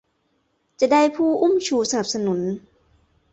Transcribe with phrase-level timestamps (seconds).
[0.79, 2.39] จะได้ผู้อุ้มชูสนับสนุน